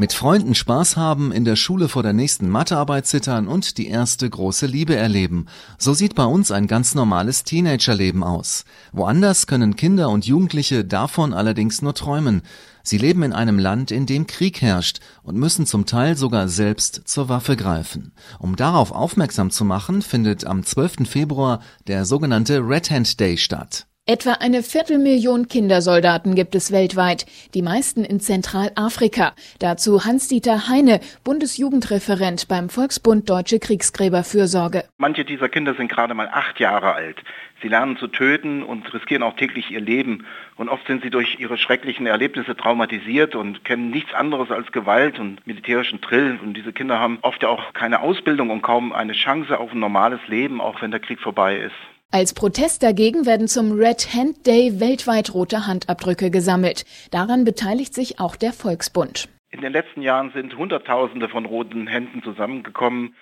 Mit 0.00 0.12
Freunden 0.12 0.54
Spaß 0.54 0.96
haben, 0.96 1.32
in 1.32 1.44
der 1.44 1.56
Schule 1.56 1.88
vor 1.88 2.04
der 2.04 2.12
nächsten 2.12 2.48
Mathearbeit 2.48 3.08
zittern 3.08 3.48
und 3.48 3.78
die 3.78 3.88
erste 3.88 4.30
große 4.30 4.66
Liebe 4.66 4.94
erleben. 4.94 5.46
So 5.76 5.92
sieht 5.92 6.14
bei 6.14 6.24
uns 6.24 6.52
ein 6.52 6.68
ganz 6.68 6.94
normales 6.94 7.42
Teenagerleben 7.42 8.22
aus. 8.22 8.64
Woanders 8.92 9.48
können 9.48 9.74
Kinder 9.74 10.10
und 10.10 10.24
Jugendliche 10.24 10.84
davon 10.84 11.34
allerdings 11.34 11.82
nur 11.82 11.94
träumen. 11.94 12.42
Sie 12.84 12.96
leben 12.96 13.24
in 13.24 13.32
einem 13.32 13.58
Land, 13.58 13.90
in 13.90 14.06
dem 14.06 14.28
Krieg 14.28 14.62
herrscht 14.62 15.00
und 15.24 15.36
müssen 15.36 15.66
zum 15.66 15.84
Teil 15.84 16.16
sogar 16.16 16.46
selbst 16.46 17.02
zur 17.06 17.28
Waffe 17.28 17.56
greifen. 17.56 18.12
Um 18.38 18.54
darauf 18.54 18.92
aufmerksam 18.92 19.50
zu 19.50 19.64
machen, 19.64 20.02
findet 20.02 20.44
am 20.44 20.62
12. 20.62 21.08
Februar 21.08 21.58
der 21.88 22.04
sogenannte 22.04 22.60
Red 22.60 22.88
Hand 22.92 23.18
Day 23.18 23.36
statt. 23.36 23.87
Etwa 24.10 24.38
eine 24.40 24.62
Viertelmillion 24.62 25.48
Kindersoldaten 25.48 26.34
gibt 26.34 26.54
es 26.54 26.72
weltweit, 26.72 27.26
die 27.52 27.60
meisten 27.60 28.06
in 28.06 28.20
Zentralafrika. 28.20 29.34
Dazu 29.58 30.06
Hans-Dieter 30.06 30.66
Heine, 30.66 31.00
Bundesjugendreferent 31.24 32.48
beim 32.48 32.70
Volksbund 32.70 33.28
Deutsche 33.28 33.58
Kriegsgräberfürsorge. 33.58 34.84
Manche 34.96 35.26
dieser 35.26 35.50
Kinder 35.50 35.74
sind 35.74 35.90
gerade 35.90 36.14
mal 36.14 36.26
acht 36.32 36.58
Jahre 36.58 36.94
alt. 36.94 37.18
Sie 37.60 37.68
lernen 37.68 37.98
zu 37.98 38.08
töten 38.08 38.62
und 38.62 38.94
riskieren 38.94 39.22
auch 39.22 39.36
täglich 39.36 39.70
ihr 39.70 39.82
Leben. 39.82 40.24
Und 40.56 40.70
oft 40.70 40.86
sind 40.86 41.02
sie 41.02 41.10
durch 41.10 41.38
ihre 41.38 41.58
schrecklichen 41.58 42.06
Erlebnisse 42.06 42.56
traumatisiert 42.56 43.34
und 43.34 43.62
kennen 43.66 43.90
nichts 43.90 44.14
anderes 44.14 44.50
als 44.50 44.72
Gewalt 44.72 45.18
und 45.18 45.46
militärischen 45.46 46.00
Drill. 46.00 46.38
Und 46.42 46.54
diese 46.54 46.72
Kinder 46.72 46.98
haben 46.98 47.18
oft 47.20 47.42
ja 47.42 47.50
auch 47.50 47.74
keine 47.74 48.00
Ausbildung 48.00 48.48
und 48.48 48.62
kaum 48.62 48.94
eine 48.94 49.12
Chance 49.12 49.60
auf 49.60 49.72
ein 49.72 49.80
normales 49.80 50.20
Leben, 50.28 50.62
auch 50.62 50.80
wenn 50.80 50.92
der 50.92 51.00
Krieg 51.00 51.20
vorbei 51.20 51.58
ist. 51.58 51.76
Als 52.10 52.32
Protest 52.32 52.82
dagegen 52.82 53.26
werden 53.26 53.48
zum 53.48 53.72
Red 53.72 54.14
Hand 54.14 54.46
Day 54.46 54.80
weltweit 54.80 55.34
rote 55.34 55.66
Handabdrücke 55.66 56.30
gesammelt. 56.30 56.86
Daran 57.10 57.44
beteiligt 57.44 57.92
sich 57.92 58.18
auch 58.18 58.34
der 58.34 58.54
Volksbund. 58.54 59.28
In 59.50 59.60
den 59.60 59.74
letzten 59.74 60.00
Jahren 60.00 60.32
sind 60.32 60.56
Hunderttausende 60.56 61.28
von 61.28 61.44
roten 61.44 61.86
Händen 61.86 62.22
zusammengekommen. 62.22 63.14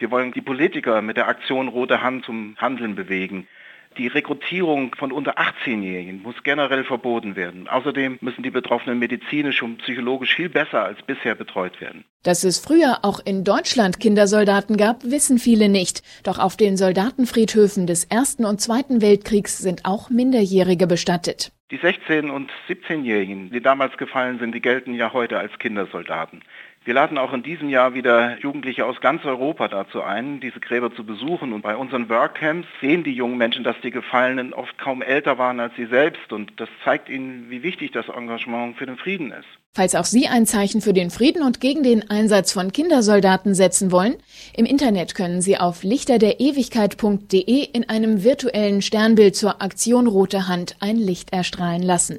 Wir 0.00 0.10
wollen 0.10 0.32
die 0.32 0.40
Politiker 0.40 1.02
mit 1.02 1.18
der 1.18 1.28
Aktion 1.28 1.68
Rote 1.68 2.02
Hand 2.02 2.24
zum 2.24 2.56
Handeln 2.58 2.96
bewegen. 2.96 3.46
Die 3.98 4.06
Rekrutierung 4.06 4.94
von 4.96 5.12
unter 5.12 5.38
18-Jährigen 5.38 6.22
muss 6.22 6.34
generell 6.44 6.84
verboten 6.84 7.36
werden. 7.36 7.68
Außerdem 7.68 8.18
müssen 8.20 8.42
die 8.42 8.50
Betroffenen 8.50 8.98
medizinisch 8.98 9.62
und 9.62 9.78
psychologisch 9.78 10.34
viel 10.34 10.48
besser 10.48 10.84
als 10.84 11.02
bisher 11.02 11.34
betreut 11.34 11.80
werden. 11.80 12.04
Dass 12.22 12.44
es 12.44 12.58
früher 12.58 13.00
auch 13.02 13.20
in 13.24 13.44
Deutschland 13.44 14.00
Kindersoldaten 14.00 14.76
gab, 14.76 15.04
wissen 15.04 15.38
viele 15.38 15.68
nicht. 15.68 16.02
Doch 16.24 16.38
auf 16.38 16.56
den 16.56 16.76
Soldatenfriedhöfen 16.76 17.86
des 17.86 18.04
Ersten 18.04 18.44
und 18.44 18.60
Zweiten 18.60 19.02
Weltkriegs 19.02 19.58
sind 19.58 19.84
auch 19.84 20.08
Minderjährige 20.08 20.86
bestattet. 20.86 21.52
Die 21.70 21.78
16- 21.78 22.30
und 22.30 22.50
17-Jährigen, 22.68 23.50
die 23.50 23.62
damals 23.62 23.96
gefallen 23.96 24.38
sind, 24.38 24.54
die 24.54 24.60
gelten 24.60 24.94
ja 24.94 25.12
heute 25.12 25.38
als 25.38 25.58
Kindersoldaten. 25.58 26.42
Wir 26.84 26.94
laden 26.94 27.16
auch 27.16 27.32
in 27.32 27.44
diesem 27.44 27.68
Jahr 27.68 27.94
wieder 27.94 28.36
Jugendliche 28.40 28.84
aus 28.84 29.00
ganz 29.00 29.24
Europa 29.24 29.68
dazu 29.68 30.02
ein, 30.02 30.40
diese 30.40 30.58
Gräber 30.58 30.92
zu 30.92 31.04
besuchen. 31.04 31.52
Und 31.52 31.62
bei 31.62 31.76
unseren 31.76 32.08
Workcamps 32.08 32.66
sehen 32.80 33.04
die 33.04 33.12
jungen 33.12 33.38
Menschen, 33.38 33.62
dass 33.62 33.76
die 33.84 33.92
Gefallenen 33.92 34.52
oft 34.52 34.76
kaum 34.78 35.00
älter 35.00 35.38
waren 35.38 35.60
als 35.60 35.76
sie 35.76 35.86
selbst. 35.86 36.32
Und 36.32 36.52
das 36.56 36.68
zeigt 36.84 37.08
ihnen, 37.08 37.46
wie 37.50 37.62
wichtig 37.62 37.92
das 37.92 38.08
Engagement 38.08 38.76
für 38.76 38.86
den 38.86 38.96
Frieden 38.96 39.30
ist. 39.30 39.46
Falls 39.74 39.94
auch 39.94 40.04
Sie 40.04 40.26
ein 40.26 40.44
Zeichen 40.44 40.80
für 40.80 40.92
den 40.92 41.10
Frieden 41.10 41.42
und 41.42 41.60
gegen 41.60 41.84
den 41.84 42.10
Einsatz 42.10 42.52
von 42.52 42.72
Kindersoldaten 42.72 43.54
setzen 43.54 43.92
wollen, 43.92 44.16
im 44.54 44.66
Internet 44.66 45.14
können 45.14 45.40
Sie 45.40 45.58
auf 45.58 45.84
lichterderewigkeit.de 45.84 47.64
in 47.72 47.88
einem 47.88 48.24
virtuellen 48.24 48.82
Sternbild 48.82 49.36
zur 49.36 49.62
Aktion 49.62 50.08
Rote 50.08 50.48
Hand 50.48 50.76
ein 50.80 50.96
Licht 50.96 51.32
erstrahlen 51.32 51.82
lassen 51.82 52.18